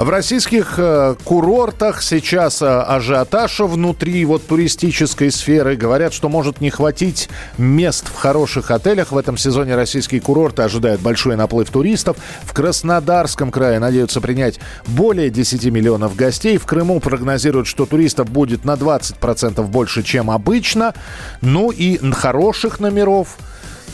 [0.00, 5.76] В российских э, курортах сейчас э, ажиотаж внутри вот туристической сферы.
[5.76, 7.28] Говорят, что может не хватить
[7.58, 9.12] мест в хороших отелях.
[9.12, 12.16] В этом сезоне российские курорты ожидают большой наплыв туристов.
[12.44, 16.56] В Краснодарском крае надеются принять более 10 миллионов гостей.
[16.56, 20.94] В Крыму прогнозируют, что туристов будет на 20% больше, чем обычно.
[21.42, 23.36] Ну и хороших номеров–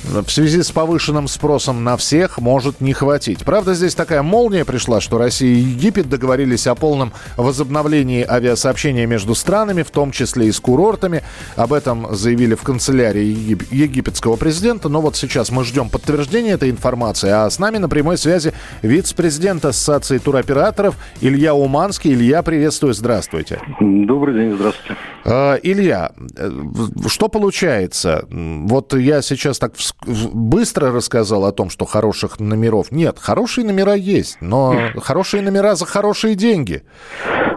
[0.06, 3.44] в связи с повышенным спросом на всех может не хватить.
[3.44, 9.34] Правда, здесь такая молния пришла, что Россия и Египет договорились о полном возобновлении авиасообщения между
[9.34, 11.22] странами, в том числе и с курортами.
[11.56, 14.88] Об этом заявили в канцелярии егип- египетского президента.
[14.88, 17.30] Но вот сейчас мы ждем подтверждения этой информации.
[17.30, 18.52] А с нами на прямой связи
[18.82, 22.12] вице-президент Ассоциации туроператоров Илья Уманский.
[22.14, 23.60] Илья, приветствую, здравствуйте.
[23.80, 24.96] Добрый день, здравствуйте.
[25.24, 26.50] Э, Илья, э,
[27.08, 28.24] что получается?
[28.30, 33.18] Вот я сейчас так вс- в- быстро рассказал о том, что хороших номеров нет.
[33.18, 36.82] Хорошие номера есть, но хорошие номера за хорошие деньги.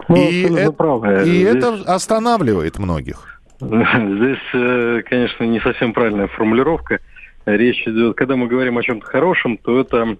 [0.08, 1.22] Ну, и это, правы.
[1.24, 3.40] и Здесь- это останавливает многих.
[3.60, 6.98] Здесь, э, конечно, не совсем правильная формулировка.
[7.46, 10.16] Речь идет, когда мы говорим о чем-то хорошем, то это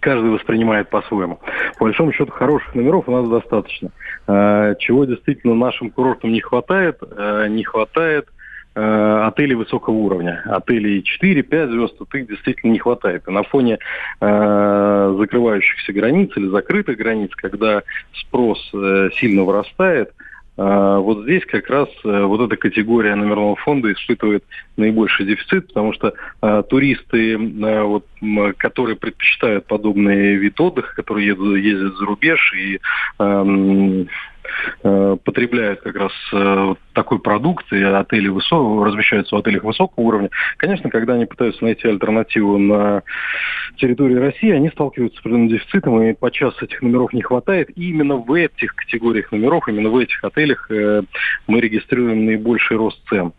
[0.00, 1.40] каждый воспринимает по-своему.
[1.78, 3.90] По большому счету, хороших номеров у нас достаточно.
[4.28, 6.98] Э, Чего действительно нашим курортам не хватает?
[7.02, 8.28] Э, Не хватает
[8.74, 10.42] отелей высокого уровня.
[10.46, 13.22] Отелей 4-5 звезд, тут их действительно не хватает.
[13.26, 13.78] И на фоне
[14.20, 17.82] э, закрывающихся границ или закрытых границ, когда
[18.14, 20.12] спрос э, сильно вырастает,
[20.56, 24.44] э, вот здесь как раз э, вот эта категория номерного фонда испытывает
[24.76, 28.06] наибольший дефицит, потому что э, туристы, э, вот,
[28.56, 32.80] которые предпочитают подобный вид отдыха, которые едут, ездят за рубеж и
[33.18, 34.04] э,
[34.82, 40.30] потребляют как раз э, такой продукт, и отели высокого, размещаются в отелях высокого уровня.
[40.56, 43.02] Конечно, когда они пытаются найти альтернативу на
[43.76, 47.70] территории России, они сталкиваются с определенным дефицитом, и подчас этих номеров не хватает.
[47.76, 51.02] И именно в этих категориях номеров, именно в этих отелях э,
[51.46, 53.32] мы регистрируем наибольший рост цен.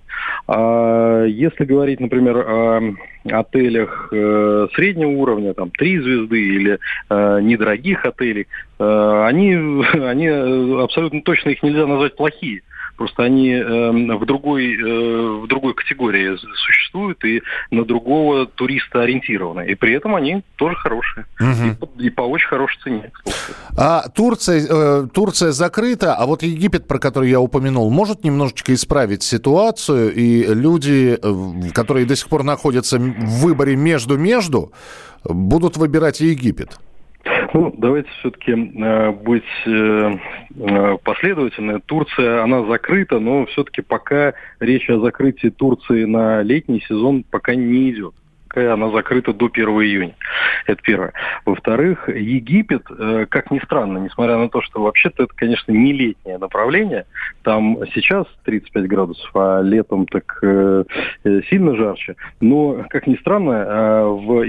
[0.48, 2.82] А если говорить, например, о
[3.30, 8.48] отелях э, среднего уровня, там три звезды или э, недорогих отелей,
[8.80, 9.54] э, они,
[9.94, 12.64] они абсолютно точно их нельзя назвать плохие.
[13.02, 17.42] Просто они э, в, другой, э, в другой категории существуют и
[17.72, 19.66] на другого туриста ориентированы.
[19.66, 21.26] И при этом они тоже хорошие.
[21.40, 23.12] И, по, и по очень хорошей цене.
[23.76, 29.24] А Турция, э, Турция закрыта, а вот Египет, про который я упомянул, может немножечко исправить
[29.24, 34.74] ситуацию, и люди, э, которые до сих пор находятся в выборе между-между,
[35.24, 36.78] будут выбирать Египет.
[37.54, 40.18] Ну, давайте все-таки э, быть э,
[40.56, 41.82] э, последовательны.
[41.82, 47.92] Турция, она закрыта, но все-таки пока речь о закрытии Турции на летний сезон пока не
[47.92, 48.14] идет.
[48.54, 50.16] Пока она закрыта до 1 июня.
[50.66, 51.14] Это первое.
[51.46, 56.38] Во-вторых, Египет, э, как ни странно, несмотря на то, что вообще-то это, конечно, не летнее
[56.38, 57.06] направление,
[57.44, 60.84] там сейчас 35 градусов, а летом так э,
[61.24, 64.46] э, сильно жарче, но, как ни странно, в,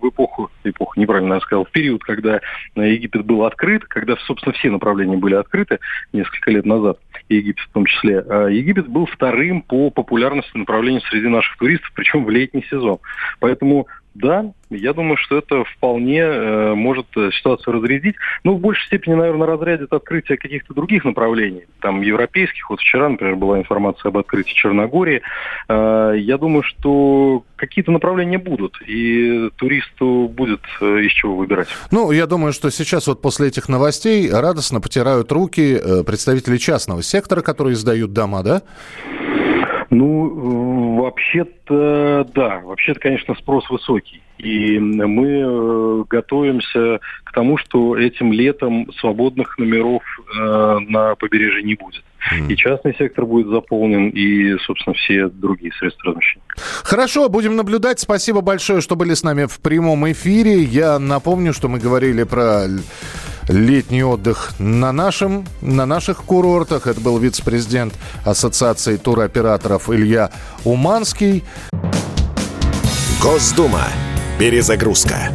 [0.00, 2.40] в эпоху, эпоху, неправильно я сказал, в период, когда
[2.74, 5.78] Египет был открыт, когда, собственно, все направления были открыты
[6.12, 6.98] несколько лет назад,
[7.30, 12.30] Египет в том числе, Египет был вторым по популярности направлением среди наших туристов, причем в
[12.30, 12.98] летний сезон.
[13.40, 18.16] Поэтому да, я думаю, что это вполне э, может э, ситуацию разрядить.
[18.44, 22.68] Ну, в большей степени, наверное, разрядит открытие каких-то других направлений, там, европейских.
[22.68, 25.22] Вот вчера, например, была информация об открытии Черногории.
[25.68, 31.68] Э, я думаю, что какие-то направления будут, и туристу будет э, из чего выбирать.
[31.90, 37.02] Ну, я думаю, что сейчас вот после этих новостей радостно потирают руки э, представители частного
[37.02, 38.62] сектора, которые сдают дома, да?
[39.92, 44.22] Ну, э, вообще-то, да, вообще-то, конечно, спрос высокий.
[44.38, 50.02] И мы э, готовимся к тому, что этим летом свободных номеров
[50.34, 52.02] э, на побережье не будет.
[52.48, 56.44] И частный сектор будет заполнен, и, собственно, все другие средства размещения.
[56.84, 58.00] Хорошо, будем наблюдать.
[58.00, 60.62] Спасибо большое, что были с нами в прямом эфире.
[60.62, 62.66] Я напомню, что мы говорили про
[63.48, 66.86] летний отдых на, нашем, на наших курортах.
[66.86, 67.94] Это был вице-президент
[68.24, 70.30] Ассоциации туроператоров Илья
[70.64, 71.44] Уманский.
[73.20, 73.84] Госдума.
[74.38, 75.30] Перезагрузка.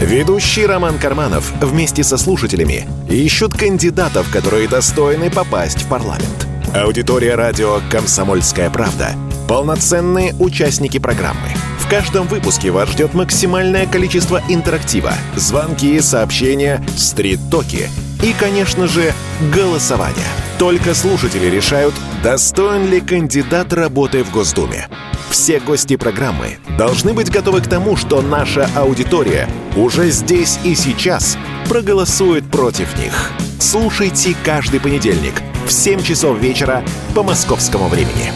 [0.00, 6.46] Ведущий Роман Карманов вместе со слушателями ищут кандидатов, которые достойны попасть в парламент.
[6.74, 9.14] Аудитория радио «Комсомольская правда»
[9.48, 11.57] полноценные участники программы.
[11.88, 17.88] В каждом выпуске вас ждет максимальное количество интерактива, звонки, сообщения, стрит-токи
[18.22, 19.14] и, конечно же,
[19.54, 20.26] голосование.
[20.58, 24.86] Только слушатели решают, достоин ли кандидат работы в Госдуме.
[25.30, 31.38] Все гости программы должны быть готовы к тому, что наша аудитория уже здесь и сейчас
[31.70, 33.30] проголосует против них.
[33.58, 38.30] Слушайте каждый понедельник в 7 часов вечера по московскому времени.